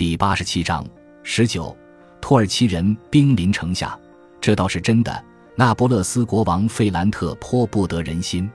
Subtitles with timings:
[0.00, 0.82] 第八十七章
[1.22, 1.76] 十九，
[2.22, 3.98] 土耳其人兵临城下，
[4.40, 5.24] 这倒是真的。
[5.54, 8.50] 那不勒斯国王费兰特颇不得人心，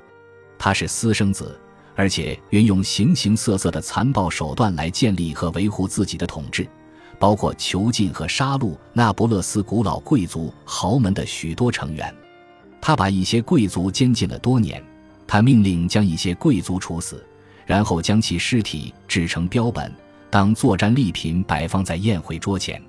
[0.58, 1.56] 他是私生子，
[1.96, 6.68] 而且运用形形色色的残暴手段来建立和维护自己的统治，
[7.20, 12.12] 包括囚禁和杀戮那不勒斯古老贵族豪门的许多成员。
[12.82, 14.84] 他把一些贵族监禁了多年，
[15.28, 17.24] 他命令将一些贵族处死，
[17.68, 19.94] 然后将其尸体制成标本。
[20.36, 22.84] 当作战礼品摆放在宴会桌前，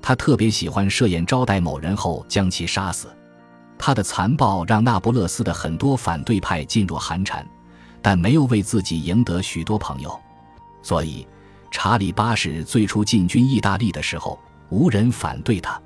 [0.00, 3.08] 他特别喜欢设宴招待某人后将其杀死。
[3.78, 7.46] 他的残暴让那不勒斯的很多反对派噤若寒蝉，
[8.00, 10.18] 但没有为自己赢得许多朋友。
[10.82, 11.26] 所以，
[11.70, 14.38] 查理八世最初进军意大利的时候，
[14.70, 15.78] 无人反对他。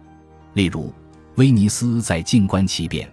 [0.52, 0.94] 例如，
[1.34, 3.12] 威尼斯在静观其变，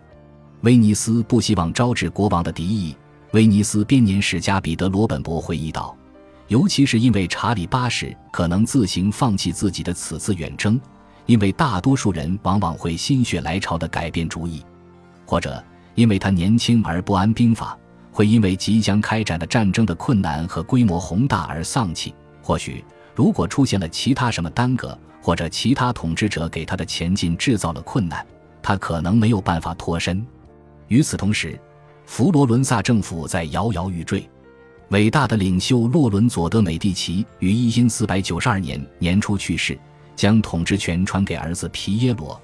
[0.61, 2.95] 威尼斯不希望招致国王的敌意。
[3.31, 5.97] 威尼斯编年史家彼得罗本伯回忆道。
[6.49, 10.81] 尤其是因为查理八世可能自行放弃自己的此次远征，
[11.27, 14.65] 因为大多数人往往会心血来潮地改变主意，
[15.27, 17.77] 或者因为他年轻而不安兵法，
[18.11, 22.15] 会因为即将开展的战争的困难和规模宏大而丧气。
[22.41, 22.83] 或许，
[23.13, 28.25] 如果出现了其他什么耽搁，或者其他统治者给他的前进制造了困难，
[28.63, 30.25] 他可能没有办法脱身。
[30.87, 31.61] 与此同时，
[32.07, 34.27] 佛罗伦萨政府在摇摇欲坠。
[34.89, 39.77] 伟大的领袖洛伦佐·德·美第奇于一四百九十二年年初去世，
[40.15, 42.39] 将统治权传给儿子皮耶罗。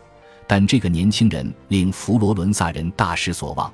[0.46, 3.74] 但这个年轻人令佛罗伦萨人大失所望，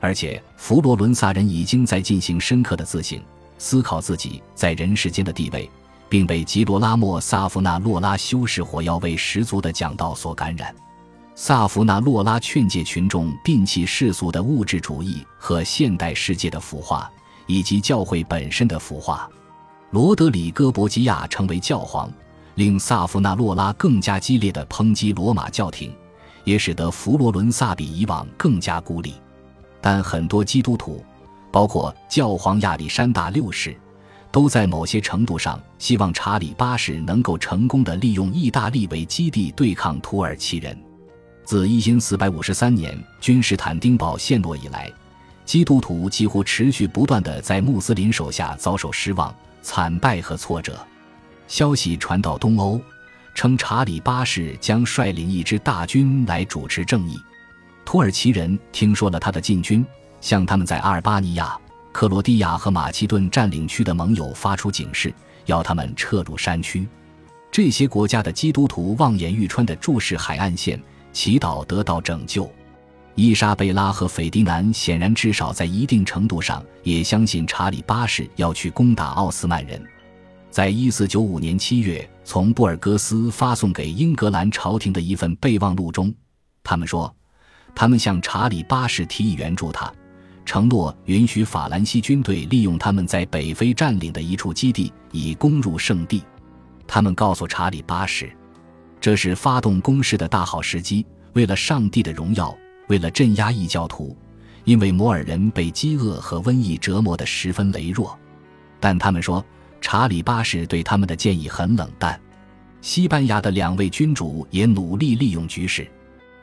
[0.00, 3.18] 而且佛罗伦萨人已经在进行深刻的自省，
[3.56, 5.70] 思考自己在人世间的地位，
[6.06, 10.74] 并被吉罗拉莫·萨夫纳洛拉修饰火药味十足的讲道所感染。
[11.34, 17.10] 萨夫纳洛拉劝诫群众摒弃世俗的物质主义和现代世界的腐化。
[17.46, 19.28] 以及教会本身的腐化，
[19.90, 22.10] 罗德里戈·博吉亚成为教皇，
[22.54, 25.94] 令萨夫纳洛拉更加激烈的抨击罗马教廷，
[26.44, 29.14] 也使得佛罗伦萨比以往更加孤立。
[29.80, 31.04] 但很多基督徒，
[31.52, 33.76] 包括教皇亚历山大六世，
[34.32, 40.76] 都在某些程度上希望查理八世能够成功的利用意大利为基地对抗土耳其人。
[41.44, 44.90] 自一四百五三年君士坦丁堡陷落以来。
[45.44, 50.78] 基督徒几乎持续不断地在穆斯林手下遭受失望、惨败和挫折。
[51.46, 52.80] 消息传到东欧，
[53.34, 57.18] 称查理八世将率领一支大军来主持正义。
[57.84, 59.84] 土耳其人听说了他的进军，
[60.20, 61.56] 向他们在阿尔巴尼亚、
[61.92, 65.12] 克罗地亚和马其顿占领区的盟友发出警示，
[65.44, 66.88] 要他们撤入山区。
[67.52, 70.82] 这些国家的基督徒望眼欲穿地注视海岸线，
[71.12, 72.50] 祈祷得到拯救。
[73.16, 79.80] 伊莎贝拉和斐迪南显然至少在一定程度上也相信查理八世要去攻打奥斯曼人。
[80.50, 86.12] 在一四九五年七月从布尔戈斯发送给英格兰朝廷的一份备忘录中，
[86.64, 87.12] 他们说，
[87.72, 89.92] 他们向查理八世提议援助他，
[90.44, 96.22] 承诺允许法兰西军队利用他们在北非占领的一处基地以攻入圣地。
[96.86, 98.32] 他们告诉查理八世，
[99.00, 102.56] 这是发动攻势的大好时机，为了上帝的荣耀。
[102.88, 104.16] 为了镇压异教徒，
[104.64, 108.18] 因为摩尔人被饥饿和瘟疫折磨得十分羸弱，
[108.80, 109.44] 但他们说
[109.80, 112.20] 查理八世对他们的建议很冷淡。
[112.80, 115.90] 西班牙的两位君主也努力利用局势。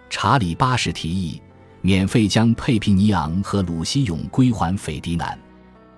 [0.10, 1.42] 查理八世提议
[1.82, 5.40] 免费将佩皮尼昂和鲁西永归还斐迪南，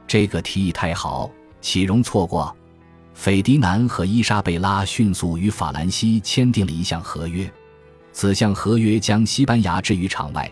[0.05, 1.31] 这个提议太好，
[1.61, 2.55] 岂容错过？
[3.13, 7.51] 斐迪南和伊莎贝拉迅速与法兰西签订了一项合约。
[8.13, 10.49] 此项合约将西班牙置于场外，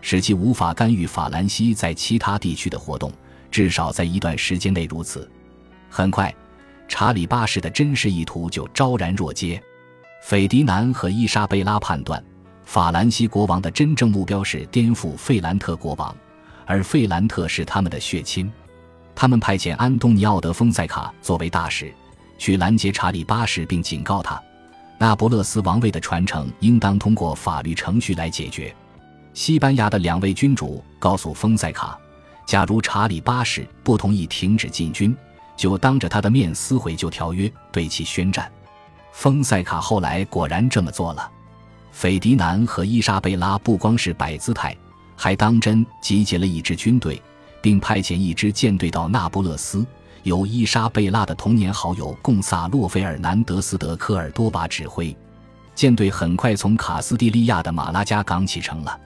[0.00, 3.12] 使其无法干预法兰西在其他地区的活动，
[3.50, 5.30] 至少在一段时间内如此。
[5.90, 6.34] 很快，
[6.88, 9.62] 查理八世的真实意图就昭然若揭。
[10.24, 12.22] 斐迪南和伊莎贝拉判断，
[12.64, 16.16] 法兰西国王的真正目标是颠覆费兰特国王，
[16.64, 18.50] 而费兰特是他们的血亲。
[19.14, 21.92] 他们派遣安东尼奥·德·丰塞卡作为大使，
[22.38, 24.42] 去拦截查理八世，并警告他。
[25.02, 28.72] 那不勒斯王位的传承应当通过法律程序来解决。
[29.34, 31.98] 西班牙的两位君主告诉丰塞卡，
[32.46, 35.12] 假如查理八世不同意停止进军，
[35.56, 38.48] 就当着他的面撕毁旧条约，对其宣战。
[39.12, 41.28] 丰塞卡后来果然这么做了。
[41.90, 44.72] 斐迪南和伊莎贝拉不光是摆姿态，
[45.16, 47.20] 还当真集结了一支军队，
[47.60, 49.84] 并派遣一支舰队到那不勒斯。
[50.24, 55.16] 由伊莎贝拉的童年好友贡萨洛·费尔南德斯·德科尔多巴指挥，
[55.74, 59.00] 舰队很快从卡斯蒂利亚的马拉加港启程了。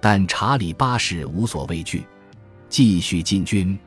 [0.00, 2.06] 但查理八世无所畏惧，
[2.68, 3.78] 继续进军。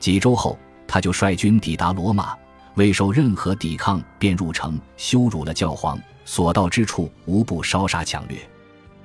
[0.00, 2.36] 几周后，他就率军抵达罗马，
[2.74, 8.38] 未受任何抵抗便入城羞辱了教皇，所到之处无不烧杀抢掠。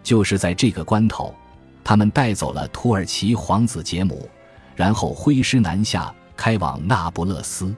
[0.02, 1.34] 就是在这个关头，
[1.84, 4.28] 他们带走了土耳其皇子杰姆，
[4.76, 7.72] 然后挥师南下，开往那不勒斯。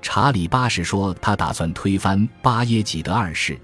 [0.00, 3.58] 查理八世说，他打算推翻巴耶济德二世，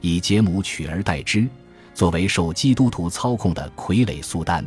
[0.00, 1.48] 以杰姆取而代之，
[1.94, 4.64] 作为受基督徒操控的傀儡苏丹。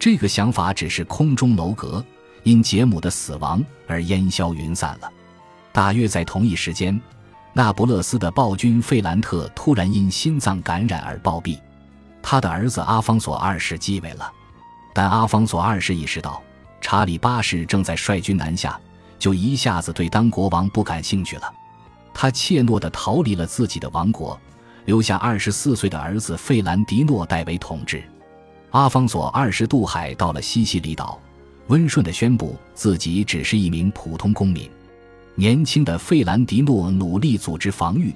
[0.00, 2.04] 这个想法只是空中楼阁，
[2.42, 5.08] 因杰姆的死亡而烟消云散了。
[5.70, 7.00] 大约在同一时间，
[7.52, 11.56] 那不勒斯的暴君费兰特突然因心脏感染而暴毙，
[12.20, 14.28] 他的儿子阿方索二世继位了。
[14.92, 16.42] 但阿方索二世意识到
[16.88, 18.80] 查理八世正在率军南下。
[19.18, 21.52] 就一下子对当国王不感兴趣了，
[22.14, 24.38] 他怯懦地逃离了自己的王国，
[24.84, 28.04] 留下二十四岁的儿子费兰迪诺代为统治。
[28.70, 31.20] 阿方索二世渡海到了西西里岛，
[31.66, 34.70] 温顺地宣布自己只是一名普通公民。
[35.34, 38.14] 年轻的费兰迪诺努力组织防御，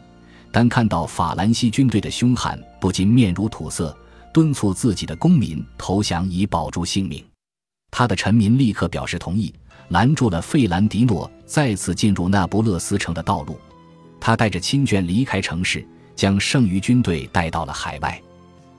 [0.52, 3.96] 但看到法兰西军队的凶悍，不禁面如土色，
[4.32, 7.24] 敦促自己的公民投降以保住性命。
[7.90, 9.52] 他的臣民立刻表示同意。
[9.88, 13.58] 拦住了费兰迪诺再次进入那不勒斯城的道路，
[14.20, 15.84] 他带着亲眷离开城市，
[16.14, 18.22] 将剩余军队带到了海外。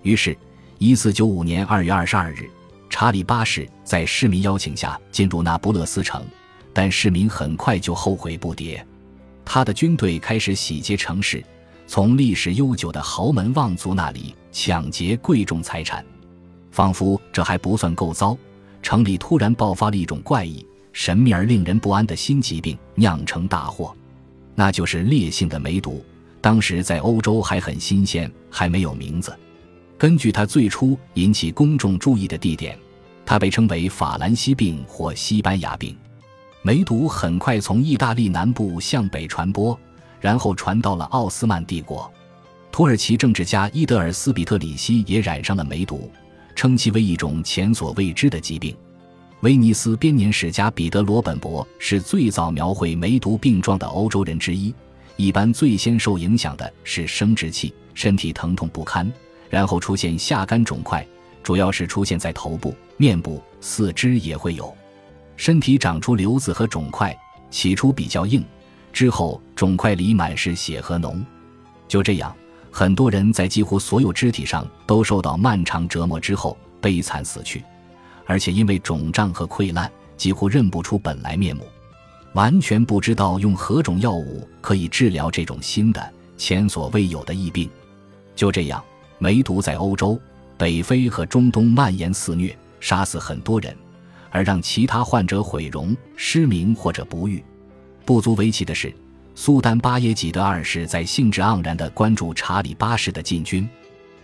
[0.03, 0.37] 于是，
[0.77, 2.49] 一四九五年二月二十二日，
[2.89, 6.23] 查理八世在市民邀请下进入那不勒斯城，
[6.71, 8.81] 但市民很快就后悔不迭。
[9.43, 11.43] 他的军队开始洗劫城市，
[11.87, 16.05] 从历史悠久的豪门望族那里抢劫贵重财产，
[16.71, 18.37] 仿佛这还不算够糟，
[18.81, 20.65] 城里突然爆发了一种怪异。
[20.93, 23.95] 神秘而令人不安的新疾病酿成大祸，
[24.55, 26.03] 那就是烈性的梅毒。
[26.41, 29.33] 当时在欧洲还很新鲜，还没有名字。
[29.97, 32.77] 根据它最初引起公众注意的地点，
[33.25, 35.95] 它被称为法兰西病或西班牙病。
[36.61, 39.79] 梅毒很快从意大利南部向北传播，
[40.19, 42.11] 然后传到了奥斯曼帝国。
[42.69, 46.11] 土耳其政治家伊德尔斯比特里希也染上了梅毒，
[46.55, 48.75] 称其为一种前所未知的疾病。
[49.41, 54.73] 威尼斯编年史家彼得罗本博是最早描绘梅毒病状的欧洲人之一。
[55.17, 59.11] 一般最先受影响的是生殖器，身体疼痛不堪，
[59.49, 61.05] 然后出现下肝肿块，
[61.43, 64.73] 主要是出现在头部、面部、四肢也会有。
[65.35, 67.15] 身体长出瘤子和肿块，
[67.49, 68.43] 起初比较硬，
[68.93, 71.23] 之后肿块里满是血和脓。
[71.87, 72.35] 就这样，
[72.71, 77.63] 很多人在几乎所有肢体上都受到漫长折磨之后，悲惨死去。
[78.25, 81.67] 而且因为肿胀和溃烂，几乎认不出本来面目，
[82.33, 87.69] 完全不知道用何种药物可以治疗这种新的、前所未有的疫病。
[88.35, 88.81] 就这样，
[89.19, 90.17] 梅毒在欧洲、
[90.57, 93.75] 北非和中东蔓延肆虐，杀死很多人，
[94.29, 97.43] 而让其他患者毁容、失明或者不愈。
[98.05, 98.93] 不足为奇的是，
[99.35, 103.67] 苏丹巴耶济德二世在兴致盎然地关注查理八世的进军。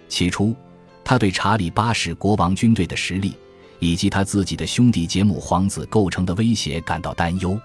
[0.07, 0.55] 起初，
[1.03, 3.33] 他对查理八世国王军队的实力。
[3.79, 7.59] 以及他自己的兄弟杰姆皇子构成的威胁感到担忧，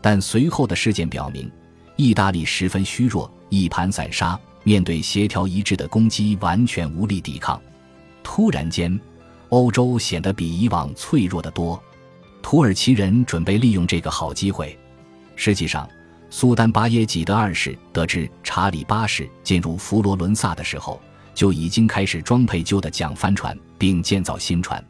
[0.00, 1.50] 但随后的事件表明，
[1.96, 7.60] 意大利十分虚弱，一盘散沙，面对协调一致的攻击完全无力抵抗。
[8.22, 8.98] 突然间，
[9.50, 11.78] 欧洲显得比以往脆弱得多。
[12.40, 14.76] 土耳其人准备利用这个好机会。
[15.36, 15.86] 实际上，
[16.34, 20.98] 苏丹巴耶济德二世得知查理八世进入佛罗伦萨的时候，
[21.34, 24.82] 就已经开始装配旧的桨帆船，并建造新船。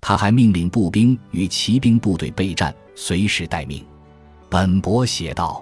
[0.00, 3.84] 他还命令步兵与骑兵部队备战，随时待命。
[4.48, 5.60] 本博写道：“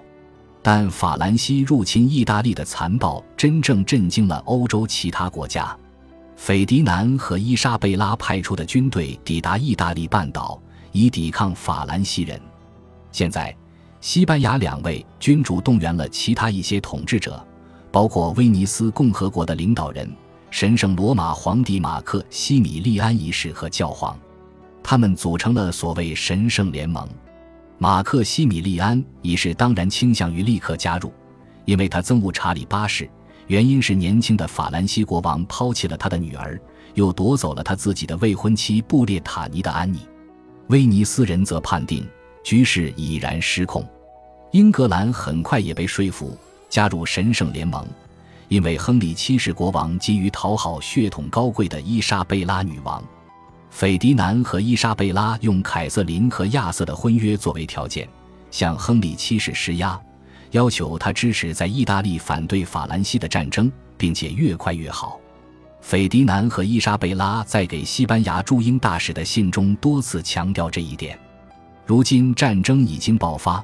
[0.61, 5.75] 但法兰西入侵意大利的残暴真正震惊了欧洲其他国家。
[6.35, 10.61] 斐迪南和伊莎贝拉派出的军队抵达意大利半岛，
[10.91, 12.39] 以抵抗法兰西人。
[13.11, 13.55] 现在，
[14.05, 17.43] 西班牙两位君主动员了其他一些统治者，
[17.91, 20.07] 包括威尼斯共和国的领导人、
[20.51, 24.15] 神圣罗马皇帝马克西米利安一世和教皇。”
[24.83, 27.09] 他们组成了所谓神圣联盟，
[27.79, 31.11] 马克西米利安一世当然倾向于立刻加入，
[31.65, 33.09] 因为他憎恶查理八世，
[33.47, 36.61] 原因是年轻的法兰西国王抛弃了他的女儿，
[36.93, 40.01] 又夺走了他自己的未婚妻布列塔尼的安妮。
[40.67, 42.07] 威尼斯人则判定
[42.43, 43.83] 局势已然失控，
[44.55, 46.33] 英格兰很快也被说服
[46.69, 47.85] 加入神圣联盟，
[48.47, 53.03] 因为亨利七世国王急于讨好血统高贵的伊莎贝拉女王。
[53.69, 58.07] 斐迪南和伊莎贝拉用凯瑟琳和亚瑟的婚约作为条件，
[58.49, 59.99] 向亨利七世施压，
[60.51, 65.19] 要求他支持在意大利反对法兰西的战争，并且越快越好。
[65.81, 71.19] 斐迪南和伊莎贝拉在给西班牙驻英大使的信中多次强调这一点。
[71.85, 73.61] 如今战争已经爆发，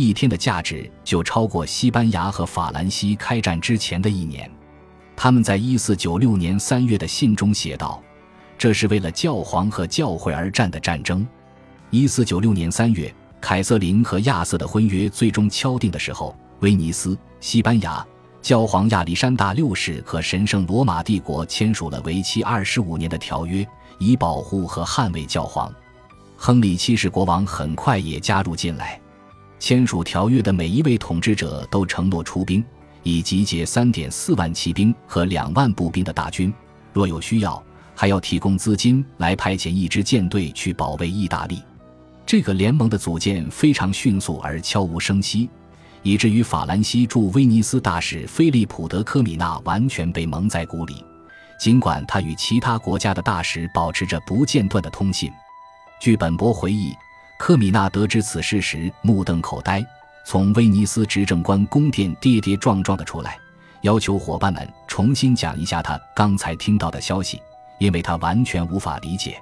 [0.00, 4.48] 一天的价值就超过西班牙和法兰西开战之前的一年。
[5.16, 8.00] 他们在一四九六年三月的信中写道
[8.56, 11.26] ：“这是为了教皇和教会而战的战争。”
[11.90, 18.06] 一四九六年三月，凯瑟琳和亚瑟的婚约最终敲定的时候，威尼斯，西班牙。
[18.40, 23.66] 教皇亚历山大六世和神圣罗马帝国签署了为期二十五年的条约，
[23.98, 25.74] 以保护和捍卫教皇。
[26.36, 29.00] 亨利七世国王很快也加入进来。
[29.58, 32.64] 签署条约的每一位统治者都承诺出兵，
[33.02, 36.52] 以集结三点四万骑兵和两万步兵的大军，
[36.92, 37.62] 若有需要，
[37.94, 41.62] 还要提供资金来派遣一支舰队去保卫意大利。
[42.24, 45.48] 这个联盟的组建非常迅速而悄无声息。
[46.04, 51.04] 以至于法兰西驻威尼斯大使菲利普·德科米纳完全被蒙在鼓里，
[51.58, 55.30] 尽管他与其他国家的大使保持着不间断的通信。
[56.00, 56.94] 据本博回忆，
[57.38, 59.84] 科米纳得知此事时目瞪口呆，
[60.24, 63.38] 从威尼斯执政官宫殿跌跌撞撞的出来，
[63.82, 67.40] 要求伙伴们重新讲一下他刚才听到的消息，
[67.78, 69.40] 因为他完全无法理解。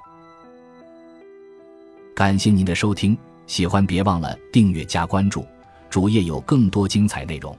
[2.15, 5.45] 感谢您的收听，喜欢别忘了订阅加关注。
[5.89, 7.57] 主页有更多精彩内容。